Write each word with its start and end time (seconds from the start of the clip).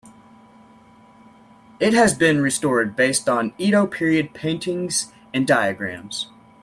It 1.79 1.93
has 1.93 2.15
been 2.17 2.41
restored 2.41 2.95
based 2.95 3.29
on 3.29 3.53
Edo-period 3.59 4.33
paintings 4.33 5.13
and 5.31 5.45
diagrams. 5.45 6.27